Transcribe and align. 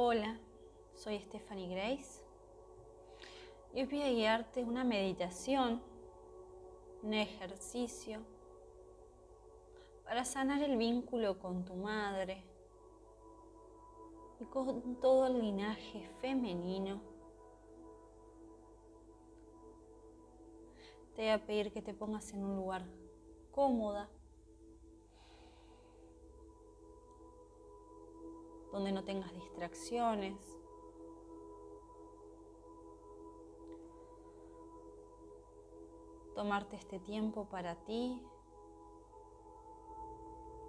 Hola, 0.00 0.38
soy 0.94 1.18
Stephanie 1.18 1.74
Grace 1.74 2.22
y 3.74 3.80
hoy 3.80 3.86
voy 3.86 4.02
a 4.02 4.12
guiarte 4.12 4.62
una 4.62 4.84
meditación, 4.84 5.82
un 7.02 7.14
ejercicio 7.14 8.20
para 10.04 10.24
sanar 10.24 10.62
el 10.62 10.76
vínculo 10.76 11.40
con 11.40 11.64
tu 11.64 11.74
madre 11.74 12.44
y 14.38 14.44
con 14.44 15.00
todo 15.00 15.26
el 15.26 15.40
linaje 15.40 16.08
femenino. 16.20 17.00
Te 21.16 21.22
voy 21.22 21.30
a 21.30 21.44
pedir 21.44 21.72
que 21.72 21.82
te 21.82 21.92
pongas 21.92 22.32
en 22.32 22.44
un 22.44 22.54
lugar 22.54 22.86
cómoda 23.50 24.08
donde 28.78 28.92
no 28.92 29.02
tengas 29.02 29.32
distracciones. 29.34 30.36
Tomarte 36.36 36.76
este 36.76 37.00
tiempo 37.00 37.46
para 37.46 37.74
ti, 37.74 38.22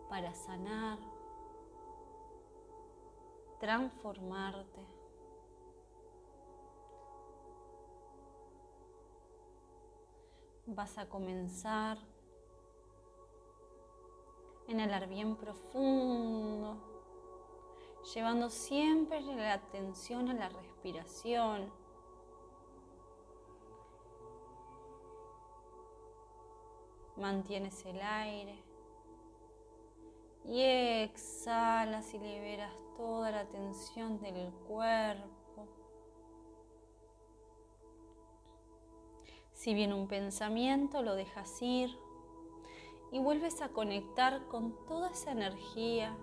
para 0.10 0.34
sanar, 0.34 0.98
transformarte. 3.60 4.88
Vas 10.66 10.98
a 10.98 11.08
comenzar 11.08 12.00
en 14.68 14.80
el 14.80 15.08
bien 15.08 15.36
profundo 15.36 16.99
llevando 18.14 18.50
siempre 18.50 19.22
la 19.22 19.54
atención 19.54 20.30
a 20.30 20.34
la 20.34 20.50
respiración. 20.50 21.72
Mantienes 27.18 27.86
el 27.86 28.02
aire 28.02 28.64
y 30.46 30.62
exhalas 30.62 32.14
y 32.14 32.20
liberas 32.20 32.74
toda 32.96 33.32
la 33.32 33.46
tensión 33.46 34.20
del 34.22 34.52
cuerpo. 34.68 35.68
Si 39.54 39.74
viene 39.74 39.94
un 39.94 40.08
pensamiento, 40.08 41.04
lo 41.04 41.16
dejas 41.16 41.62
ir 41.62 41.96
y 43.12 43.20
vuelves 43.20 43.62
a 43.62 43.70
conectar 43.70 44.48
con 44.48 44.74
toda 44.86 45.10
esa 45.10 45.32
energía 45.32 46.16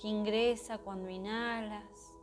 que 0.00 0.08
ingresa 0.08 0.78
cuando 0.78 1.08
inhalas 1.08 2.16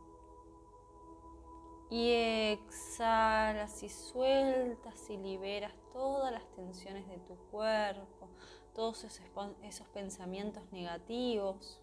y 1.90 2.10
exhalas 2.10 3.82
y 3.82 3.88
sueltas 3.88 5.10
y 5.10 5.16
liberas 5.16 5.72
todas 5.92 6.32
las 6.32 6.44
tensiones 6.54 7.06
de 7.08 7.18
tu 7.18 7.36
cuerpo, 7.50 8.28
todos 8.74 9.04
esos, 9.04 9.24
esos 9.62 9.86
pensamientos 9.88 10.64
negativos. 10.72 11.80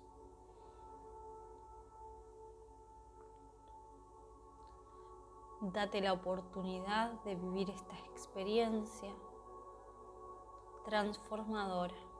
Date 5.61 6.01
la 6.01 6.13
oportunidad 6.13 7.11
de 7.23 7.35
vivir 7.35 7.69
esta 7.69 7.95
experiencia 8.11 9.13
transformadora. 10.83 12.10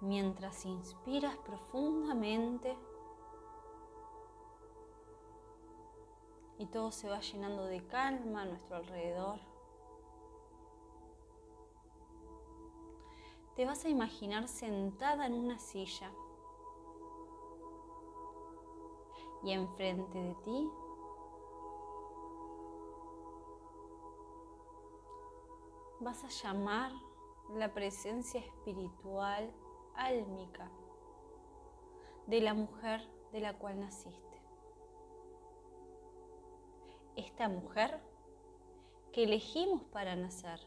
Mientras 0.00 0.64
inspiras 0.64 1.36
profundamente 1.38 2.76
y 6.58 6.66
todo 6.66 6.92
se 6.92 7.08
va 7.08 7.20
llenando 7.20 7.64
de 7.64 7.86
calma 7.86 8.42
a 8.42 8.44
nuestro 8.46 8.76
alrededor. 8.76 9.40
Te 13.56 13.64
vas 13.64 13.84
a 13.84 13.88
imaginar 13.88 14.48
sentada 14.48 15.26
en 15.26 15.34
una 15.34 15.58
silla 15.58 16.10
y 19.42 19.52
enfrente 19.52 20.18
de 20.18 20.34
ti 20.44 20.70
vas 26.00 26.24
a 26.24 26.28
llamar 26.28 26.92
la 27.50 27.72
presencia 27.72 28.40
espiritual 28.40 29.52
álmica 29.94 30.70
de 32.26 32.40
la 32.40 32.54
mujer 32.54 33.00
de 33.32 33.40
la 33.40 33.54
cual 33.54 33.80
naciste. 33.80 34.42
Esta 37.16 37.48
mujer 37.48 38.00
que 39.12 39.24
elegimos 39.24 39.82
para 39.84 40.14
nacer. 40.14 40.60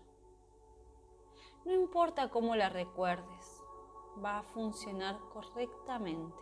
No 1.66 1.72
importa 1.72 2.29
cómo 2.29 2.56
la 2.56 2.69
recuerdes, 2.69 3.63
va 4.23 4.39
a 4.39 4.44
funcionar 4.44 5.17
correctamente. 5.31 6.38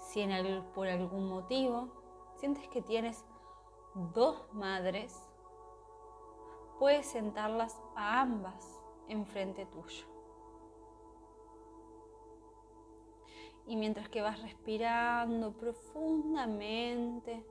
Si 0.00 0.20
en 0.20 0.64
por 0.74 0.88
algún 0.88 1.28
motivo 1.28 1.88
sientes 2.36 2.68
que 2.68 2.82
tienes 2.82 3.24
dos 3.94 4.52
madres, 4.52 5.18
puedes 6.78 7.06
sentarlas 7.06 7.80
a 7.96 8.20
ambas 8.20 8.77
enfrente 9.08 9.66
tuyo. 9.66 10.06
Y 13.66 13.76
mientras 13.76 14.08
que 14.08 14.22
vas 14.22 14.40
respirando 14.40 15.52
profundamente, 15.52 17.44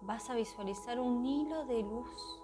vas 0.00 0.28
a 0.30 0.34
visualizar 0.34 0.98
un 0.98 1.24
hilo 1.24 1.64
de 1.66 1.82
luz 1.82 2.42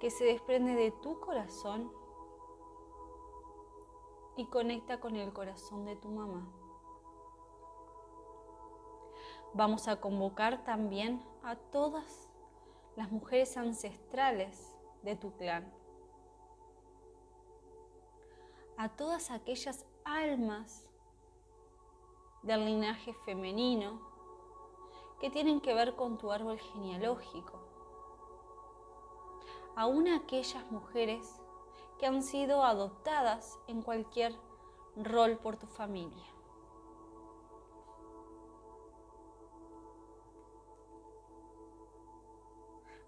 que 0.00 0.10
se 0.10 0.24
desprende 0.24 0.74
de 0.74 0.90
tu 0.90 1.20
corazón 1.20 1.92
y 4.36 4.46
conecta 4.46 5.00
con 5.00 5.16
el 5.16 5.32
corazón 5.32 5.84
de 5.84 5.96
tu 5.96 6.08
mamá. 6.08 6.52
Vamos 9.54 9.86
a 9.88 10.00
convocar 10.00 10.64
también 10.64 11.22
a 11.42 11.56
todas 11.56 12.31
las 12.96 13.10
mujeres 13.10 13.56
ancestrales 13.56 14.76
de 15.02 15.16
tu 15.16 15.32
clan, 15.36 15.72
a 18.76 18.88
todas 18.88 19.30
aquellas 19.30 19.86
almas 20.04 20.88
del 22.42 22.64
linaje 22.64 23.14
femenino 23.24 24.00
que 25.20 25.30
tienen 25.30 25.60
que 25.60 25.74
ver 25.74 25.94
con 25.94 26.18
tu 26.18 26.32
árbol 26.32 26.58
genealógico, 26.58 27.60
aún 29.76 30.08
aquellas 30.08 30.70
mujeres 30.70 31.40
que 31.98 32.06
han 32.06 32.22
sido 32.22 32.64
adoptadas 32.64 33.58
en 33.68 33.82
cualquier 33.82 34.34
rol 34.96 35.38
por 35.38 35.56
tu 35.56 35.66
familia. 35.66 36.31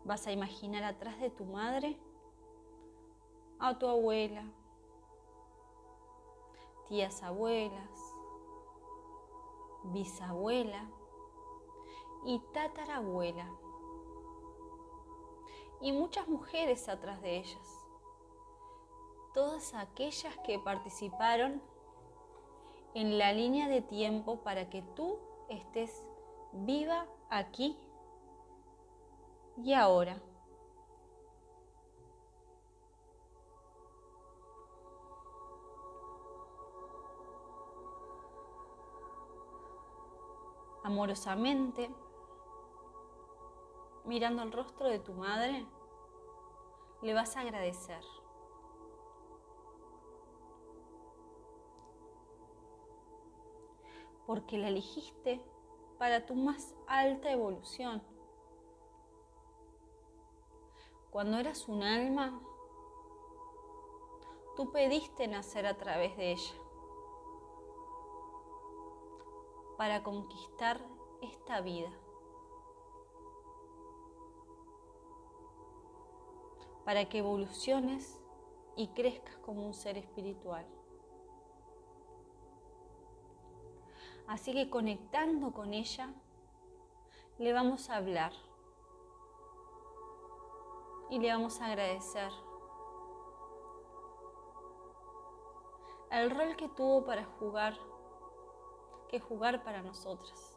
Vas 0.04 0.26
a 0.26 0.32
imaginar 0.32 0.84
atrás 0.84 1.18
de 1.18 1.30
tu 1.30 1.44
madre 1.44 1.98
a 3.58 3.78
tu 3.78 3.88
abuela, 3.88 4.44
tías 6.86 7.22
abuelas, 7.22 8.14
bisabuela 9.84 10.86
y 12.26 12.38
tatarabuela. 12.52 13.48
Y 15.80 15.92
muchas 15.92 16.28
mujeres 16.28 16.88
atrás 16.88 17.20
de 17.22 17.38
ellas. 17.38 17.86
Todas 19.32 19.74
aquellas 19.74 20.36
que 20.46 20.58
participaron 20.58 21.62
en 22.94 23.18
la 23.18 23.32
línea 23.32 23.68
de 23.68 23.82
tiempo 23.82 24.38
para 24.38 24.70
que 24.70 24.82
tú 24.94 25.18
estés 25.48 26.04
viva 26.52 27.06
aquí 27.30 27.76
y 29.56 29.72
ahora. 29.72 30.20
Amorosamente, 40.82 41.90
mirando 44.04 44.42
el 44.42 44.52
rostro 44.52 44.88
de 44.88 44.98
tu 44.98 45.14
madre, 45.14 45.66
le 47.00 47.14
vas 47.14 47.36
a 47.36 47.40
agradecer. 47.40 48.04
Porque 54.26 54.58
la 54.58 54.68
elegiste 54.68 55.42
para 55.98 56.26
tu 56.26 56.34
más 56.34 56.74
alta 56.86 57.30
evolución 57.30 58.02
cuando 61.14 61.38
eras 61.38 61.68
un 61.68 61.84
alma, 61.84 62.40
tú 64.56 64.72
pediste 64.72 65.28
nacer 65.28 65.64
a 65.64 65.76
través 65.76 66.16
de 66.16 66.32
ella 66.32 66.54
para 69.78 70.02
conquistar 70.02 70.80
esta 71.22 71.60
vida. 71.60 71.92
Para 76.84 77.08
que 77.08 77.18
evoluciones 77.18 78.20
y 78.74 78.88
crezcas 78.88 79.36
como 79.36 79.64
un 79.64 79.72
ser 79.72 79.96
espiritual. 79.96 80.66
Así 84.26 84.52
que 84.52 84.68
conectando 84.68 85.52
con 85.52 85.74
ella, 85.74 86.12
le 87.38 87.52
vamos 87.52 87.88
a 87.88 87.98
hablar 87.98 88.32
y 91.10 91.18
le 91.18 91.32
vamos 91.32 91.60
a 91.60 91.66
agradecer 91.66 92.32
el 96.10 96.30
rol 96.30 96.56
que 96.56 96.68
tuvo 96.68 97.04
para 97.04 97.24
jugar, 97.38 97.76
que 99.08 99.20
jugar 99.20 99.64
para 99.64 99.82
nosotras. 99.82 100.56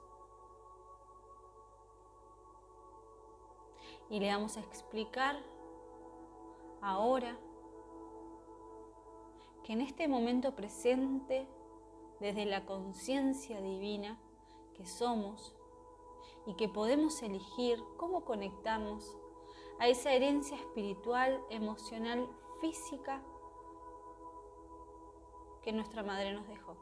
Y 4.09 4.19
le 4.19 4.31
vamos 4.31 4.55
a 4.55 4.61
explicar 4.61 5.35
ahora 6.81 7.37
que 9.63 9.73
en 9.73 9.81
este 9.81 10.07
momento 10.07 10.55
presente, 10.55 11.47
desde 12.19 12.45
la 12.45 12.65
conciencia 12.65 13.59
divina 13.61 14.19
que 14.75 14.85
somos 14.85 15.55
y 16.45 16.53
que 16.55 16.69
podemos 16.69 17.21
elegir 17.21 17.83
cómo 17.97 18.23
conectamos 18.23 19.17
a 19.79 19.87
esa 19.87 20.11
herencia 20.11 20.57
espiritual, 20.57 21.39
emocional, 21.49 22.27
física 22.61 23.21
que 25.61 25.71
nuestra 25.71 26.03
madre 26.03 26.33
nos 26.33 26.47
dejó. 26.47 26.75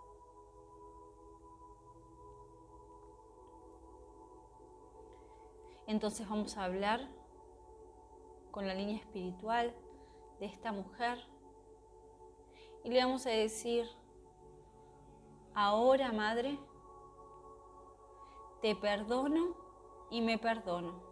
Entonces 5.88 6.28
vamos 6.28 6.58
a 6.58 6.64
hablar 6.64 7.08
con 8.52 8.68
la 8.68 8.74
línea 8.74 8.98
espiritual 8.98 9.76
de 10.40 10.46
esta 10.48 10.72
mujer 10.72 11.20
y 12.84 12.90
le 12.90 13.04
vamos 13.04 13.26
a 13.26 13.32
decir, 13.32 13.88
ahora 15.54 16.12
madre, 16.12 16.58
te 18.62 18.76
perdono 18.76 19.56
y 20.10 20.22
me 20.22 20.38
perdono 20.38 21.05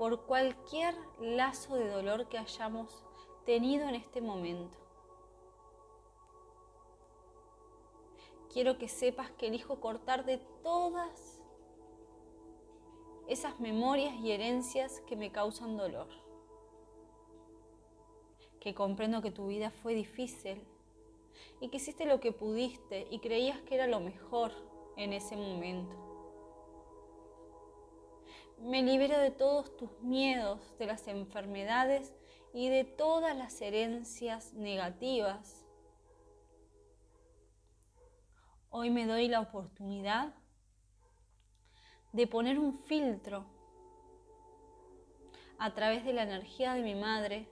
por 0.00 0.22
cualquier 0.22 0.94
lazo 1.20 1.76
de 1.76 1.86
dolor 1.86 2.26
que 2.30 2.38
hayamos 2.38 3.04
tenido 3.44 3.86
en 3.86 3.94
este 3.94 4.22
momento. 4.22 4.78
Quiero 8.50 8.78
que 8.78 8.88
sepas 8.88 9.30
que 9.32 9.48
elijo 9.48 9.78
cortar 9.78 10.24
de 10.24 10.38
todas 10.62 11.42
esas 13.28 13.60
memorias 13.60 14.14
y 14.14 14.32
herencias 14.32 15.02
que 15.02 15.16
me 15.16 15.32
causan 15.32 15.76
dolor. 15.76 16.08
Que 18.58 18.74
comprendo 18.74 19.20
que 19.20 19.30
tu 19.30 19.48
vida 19.48 19.70
fue 19.70 19.92
difícil 19.92 20.66
y 21.60 21.68
que 21.68 21.76
hiciste 21.76 22.06
lo 22.06 22.20
que 22.20 22.32
pudiste 22.32 23.06
y 23.10 23.18
creías 23.18 23.60
que 23.60 23.74
era 23.74 23.86
lo 23.86 24.00
mejor 24.00 24.50
en 24.96 25.12
ese 25.12 25.36
momento. 25.36 26.09
Me 28.60 28.82
libero 28.82 29.18
de 29.18 29.30
todos 29.30 29.74
tus 29.78 29.90
miedos, 30.02 30.60
de 30.78 30.84
las 30.84 31.08
enfermedades 31.08 32.12
y 32.52 32.68
de 32.68 32.84
todas 32.84 33.34
las 33.34 33.58
herencias 33.62 34.52
negativas. 34.52 35.64
Hoy 38.68 38.90
me 38.90 39.06
doy 39.06 39.28
la 39.28 39.40
oportunidad 39.40 40.34
de 42.12 42.26
poner 42.26 42.58
un 42.58 42.78
filtro 42.80 43.46
a 45.58 45.72
través 45.72 46.04
de 46.04 46.12
la 46.12 46.24
energía 46.24 46.74
de 46.74 46.82
mi 46.82 46.94
madre, 46.94 47.48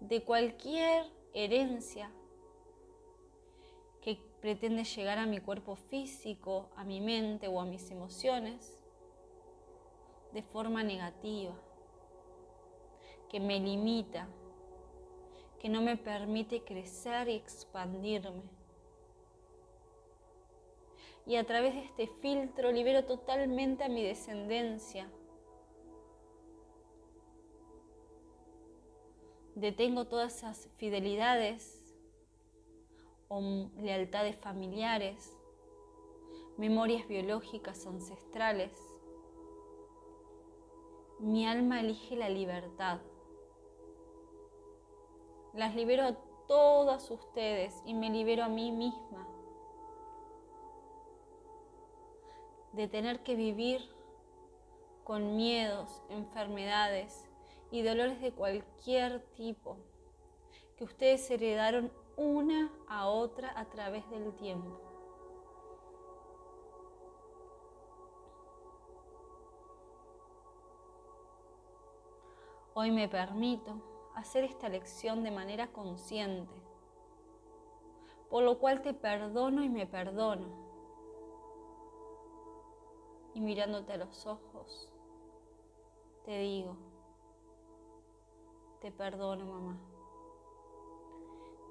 de 0.00 0.24
cualquier 0.24 1.06
herencia 1.34 2.10
que 4.02 4.18
pretende 4.40 4.82
llegar 4.82 5.18
a 5.18 5.26
mi 5.26 5.38
cuerpo 5.38 5.76
físico, 5.76 6.68
a 6.74 6.82
mi 6.82 7.00
mente 7.00 7.46
o 7.46 7.60
a 7.60 7.64
mis 7.64 7.92
emociones 7.92 8.83
de 10.34 10.42
forma 10.42 10.82
negativa, 10.82 11.54
que 13.30 13.38
me 13.38 13.60
limita, 13.60 14.26
que 15.60 15.68
no 15.68 15.80
me 15.80 15.96
permite 15.96 16.64
crecer 16.64 17.28
y 17.28 17.36
expandirme. 17.36 18.42
Y 21.24 21.36
a 21.36 21.44
través 21.44 21.74
de 21.74 21.84
este 21.84 22.06
filtro 22.20 22.72
libero 22.72 23.04
totalmente 23.04 23.84
a 23.84 23.88
mi 23.88 24.02
descendencia. 24.02 25.08
Detengo 29.54 30.06
todas 30.06 30.36
esas 30.36 30.68
fidelidades 30.76 31.80
o 33.28 33.40
lealtades 33.76 34.36
familiares, 34.36 35.32
memorias 36.58 37.06
biológicas 37.06 37.86
ancestrales 37.86 38.93
mi 41.18 41.46
alma 41.46 41.80
elige 41.80 42.16
la 42.16 42.28
libertad. 42.28 43.00
Las 45.52 45.74
libero 45.74 46.04
a 46.04 46.16
todas 46.46 47.10
ustedes 47.10 47.82
y 47.86 47.94
me 47.94 48.10
libero 48.10 48.44
a 48.44 48.48
mí 48.48 48.72
misma 48.72 49.26
de 52.72 52.88
tener 52.88 53.22
que 53.22 53.36
vivir 53.36 53.80
con 55.04 55.36
miedos, 55.36 56.02
enfermedades 56.08 57.24
y 57.70 57.82
dolores 57.82 58.20
de 58.20 58.32
cualquier 58.32 59.20
tipo 59.36 59.76
que 60.76 60.84
ustedes 60.84 61.30
heredaron 61.30 61.92
una 62.16 62.72
a 62.88 63.06
otra 63.08 63.52
a 63.58 63.66
través 63.66 64.08
del 64.10 64.34
tiempo. 64.34 64.93
Hoy 72.76 72.90
me 72.90 73.08
permito 73.08 73.76
hacer 74.16 74.42
esta 74.42 74.68
lección 74.68 75.22
de 75.22 75.30
manera 75.30 75.68
consciente, 75.68 76.52
por 78.28 78.42
lo 78.42 78.58
cual 78.58 78.82
te 78.82 78.92
perdono 78.92 79.62
y 79.62 79.68
me 79.68 79.86
perdono. 79.86 80.48
Y 83.32 83.40
mirándote 83.40 83.92
a 83.92 83.98
los 83.98 84.26
ojos, 84.26 84.92
te 86.24 86.38
digo, 86.40 86.76
te 88.80 88.90
perdono 88.90 89.44
mamá, 89.44 89.78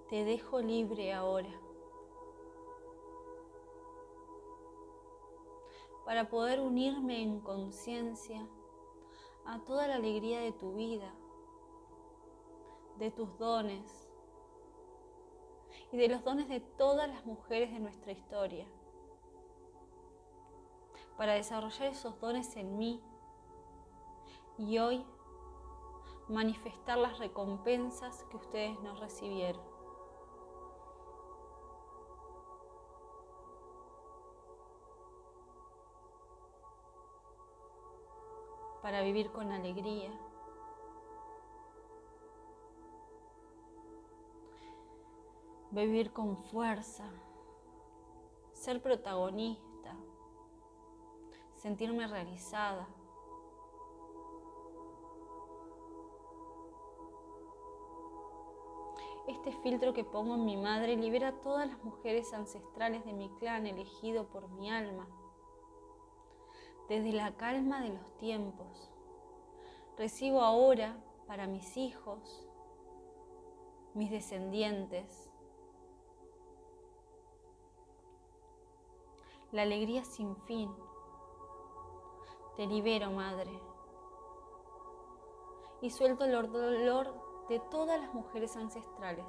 te 0.08 0.24
dejo 0.24 0.62
libre 0.62 1.14
ahora. 1.14 1.50
para 6.06 6.30
poder 6.30 6.60
unirme 6.60 7.22
en 7.22 7.40
conciencia 7.40 8.46
a 9.46 9.60
toda 9.60 9.88
la 9.88 9.96
alegría 9.96 10.40
de 10.40 10.52
tu 10.52 10.74
vida, 10.74 11.14
de 12.98 13.12
tus 13.12 13.38
dones 13.38 14.10
y 15.92 15.98
de 15.98 16.08
los 16.08 16.24
dones 16.24 16.48
de 16.48 16.60
todas 16.60 17.08
las 17.10 17.26
mujeres 17.26 17.72
de 17.72 17.80
nuestra 17.80 18.12
historia, 18.12 18.68
para 21.18 21.34
desarrollar 21.34 21.90
esos 21.90 22.20
dones 22.20 22.56
en 22.56 22.78
mí 22.78 23.02
y 24.58 24.78
hoy 24.80 25.06
manifestar 26.28 26.98
las 26.98 27.20
recompensas 27.20 28.24
que 28.26 28.38
ustedes 28.38 28.80
nos 28.82 29.00
recibieron. 29.00 29.73
Para 38.94 39.06
vivir 39.06 39.32
con 39.32 39.52
alegría. 39.52 40.12
Vivir 45.72 46.14
con 46.14 46.38
fuerza, 46.38 47.10
ser 48.52 48.84
protagonista, 48.84 49.96
sentirme 51.56 52.06
realizada. 52.06 52.88
Este 59.28 59.54
filtro 59.64 59.94
que 59.96 60.04
pongo 60.04 60.36
en 60.36 60.46
mi 60.46 60.56
madre 60.56 60.96
libera 60.98 61.30
a 61.30 61.42
todas 61.42 61.68
las 61.68 61.84
mujeres 61.84 62.32
ancestrales 62.32 63.04
de 63.06 63.14
mi 63.14 63.30
clan 63.40 63.66
elegido 63.66 64.28
por 64.28 64.50
mi 64.50 64.70
alma 64.70 65.08
desde 66.90 67.14
la 67.14 67.36
calma 67.36 67.82
de 67.82 67.90
los 67.90 68.18
tiempos, 68.18 68.92
recibo 69.98 70.42
ahora 70.42 70.98
para 71.28 71.48
mis 71.48 71.78
hijos, 71.78 72.48
mis 73.94 74.12
descendientes, 74.12 75.30
la 79.52 79.62
alegría 79.62 80.04
sin 80.04 80.36
fin. 80.36 80.74
Te 82.58 82.68
libero, 82.68 83.12
Madre, 83.12 83.52
y 85.82 85.90
suelto 85.90 86.26
el 86.26 86.32
dolor 86.32 87.14
de 87.50 87.60
todas 87.60 88.00
las 88.00 88.14
mujeres 88.14 88.56
ancestrales. 88.56 89.26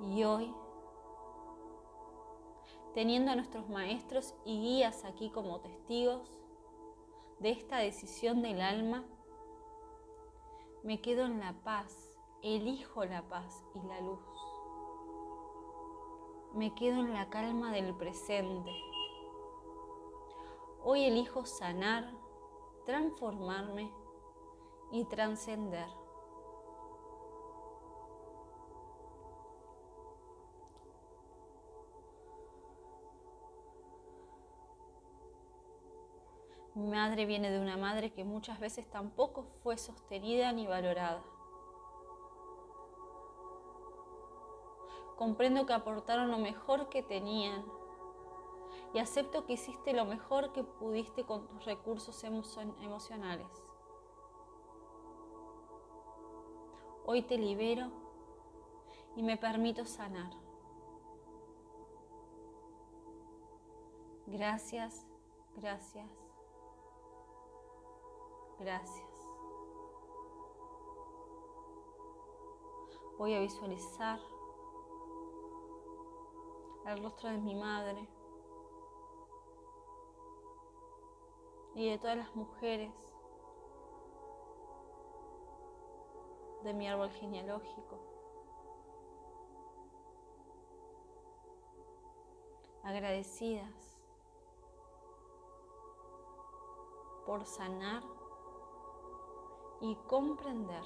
Y 0.00 0.24
hoy, 0.24 0.54
teniendo 2.94 3.30
a 3.30 3.36
nuestros 3.36 3.68
maestros 3.68 4.34
y 4.44 4.60
guías 4.60 5.04
aquí 5.04 5.30
como 5.30 5.60
testigos 5.60 6.40
de 7.38 7.50
esta 7.50 7.78
decisión 7.78 8.42
del 8.42 8.60
alma, 8.60 9.04
me 10.82 11.00
quedo 11.00 11.26
en 11.26 11.40
la 11.40 11.52
paz, 11.62 12.18
elijo 12.42 13.04
la 13.04 13.22
paz 13.28 13.64
y 13.74 13.86
la 13.86 14.00
luz. 14.00 14.20
Me 16.54 16.74
quedo 16.74 17.00
en 17.00 17.12
la 17.14 17.30
calma 17.30 17.70
del 17.70 17.94
presente. 17.94 18.72
Hoy 20.82 21.04
elijo 21.04 21.44
sanar, 21.44 22.12
transformarme 22.86 23.92
y 24.90 25.04
trascender. 25.04 25.99
Mi 36.74 36.86
madre 36.86 37.26
viene 37.26 37.50
de 37.50 37.60
una 37.60 37.76
madre 37.76 38.12
que 38.12 38.24
muchas 38.24 38.60
veces 38.60 38.88
tampoco 38.88 39.44
fue 39.62 39.76
sostenida 39.76 40.52
ni 40.52 40.66
valorada. 40.66 41.22
Comprendo 45.16 45.66
que 45.66 45.72
aportaron 45.72 46.30
lo 46.30 46.38
mejor 46.38 46.88
que 46.88 47.02
tenían 47.02 47.64
y 48.94 48.98
acepto 48.98 49.44
que 49.44 49.54
hiciste 49.54 49.92
lo 49.92 50.04
mejor 50.04 50.52
que 50.52 50.64
pudiste 50.64 51.24
con 51.24 51.46
tus 51.46 51.64
recursos 51.64 52.22
emocionales. 52.24 53.48
Hoy 57.04 57.22
te 57.22 57.36
libero 57.36 57.90
y 59.16 59.22
me 59.22 59.36
permito 59.36 59.84
sanar. 59.84 60.32
Gracias, 64.26 65.06
gracias, 65.56 66.08
gracias. 68.60 69.08
Voy 73.18 73.34
a 73.34 73.40
visualizar 73.40 74.20
el 76.86 77.02
rostro 77.02 77.30
de 77.30 77.38
mi 77.38 77.54
madre 77.54 78.08
y 81.74 81.90
de 81.90 81.98
todas 81.98 82.16
las 82.18 82.34
mujeres 82.36 82.92
de 86.62 86.74
mi 86.74 86.88
árbol 86.88 87.10
genealógico. 87.10 87.98
Agradecidas 92.82 93.98
por 97.24 97.44
sanar 97.46 98.19
y 99.80 99.96
comprender. 100.06 100.84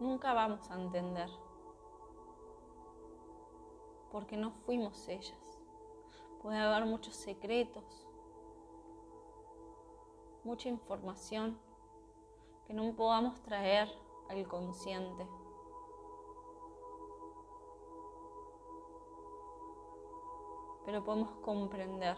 Nunca 0.00 0.32
vamos 0.32 0.70
a 0.70 0.80
entender 0.80 1.28
porque 4.10 4.36
no 4.36 4.52
fuimos 4.64 5.08
ellas. 5.08 5.60
Puede 6.40 6.58
haber 6.58 6.86
muchos 6.86 7.16
secretos, 7.16 8.06
mucha 10.44 10.68
información 10.68 11.58
que 12.66 12.74
no 12.74 12.94
podamos 12.94 13.42
traer 13.42 13.88
al 14.28 14.46
consciente. 14.46 15.26
Pero 20.88 21.04
podemos 21.04 21.32
comprender 21.42 22.16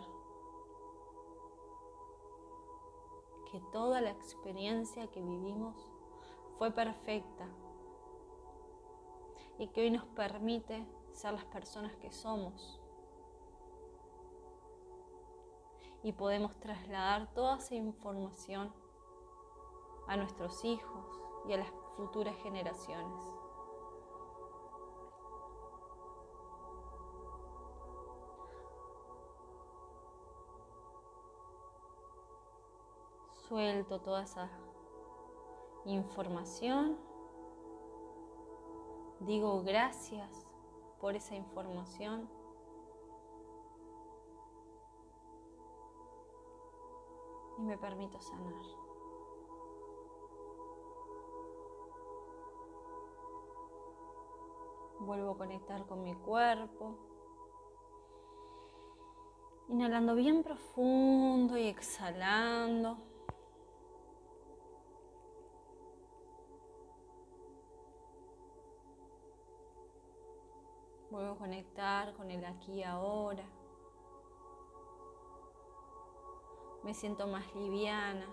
que 3.51 3.61
toda 3.73 4.01
la 4.01 4.11
experiencia 4.11 5.09
que 5.09 5.21
vivimos 5.21 5.75
fue 6.57 6.71
perfecta 6.71 7.49
y 9.59 9.67
que 9.67 9.81
hoy 9.81 9.91
nos 9.91 10.05
permite 10.05 10.87
ser 11.11 11.33
las 11.33 11.45
personas 11.47 11.97
que 11.97 12.13
somos. 12.13 12.81
Y 16.05 16.13
podemos 16.13 16.55
trasladar 16.61 17.35
toda 17.35 17.57
esa 17.57 17.75
información 17.75 18.73
a 20.07 20.17
nuestros 20.17 20.65
hijos 20.65 21.21
y 21.49 21.55
a 21.55 21.57
las 21.57 21.73
futuras 21.97 22.37
generaciones. 22.37 23.40
Suelto 33.51 34.01
toda 34.01 34.23
esa 34.23 34.49
información. 35.85 36.97
Digo 39.19 39.65
gracias 39.65 40.47
por 41.01 41.17
esa 41.17 41.35
información. 41.35 42.31
Y 47.59 47.63
me 47.63 47.77
permito 47.77 48.21
sanar. 48.21 48.63
Vuelvo 55.01 55.33
a 55.33 55.39
conectar 55.39 55.85
con 55.89 56.05
mi 56.05 56.15
cuerpo. 56.15 56.95
Inhalando 59.67 60.15
bien 60.15 60.45
profundo 60.45 61.57
y 61.57 61.67
exhalando. 61.67 63.10
Vuelvo 71.11 71.33
a 71.33 71.39
conectar 71.39 72.15
con 72.15 72.31
el 72.31 72.45
aquí 72.45 72.73
y 72.75 72.83
ahora. 72.85 73.45
Me 76.85 76.95
siento 76.95 77.27
más 77.27 77.53
liviana. 77.55 78.27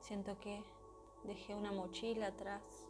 Siento 0.00 0.38
que 0.38 0.62
dejé 1.24 1.56
una 1.56 1.72
mochila 1.72 2.28
atrás. 2.28 2.86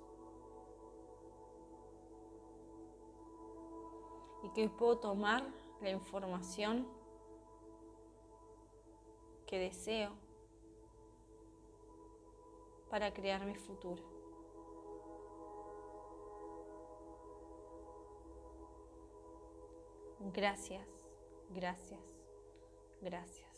Y 4.42 4.50
que 4.50 4.68
puedo 4.68 4.98
tomar 4.98 5.42
la 5.80 5.90
información 5.90 6.86
que 9.46 9.58
deseo 9.58 10.21
para 12.92 13.10
crear 13.10 13.42
mi 13.46 13.54
futuro. 13.54 14.02
Gracias, 20.34 20.86
gracias, 21.48 22.04
gracias. 23.00 23.51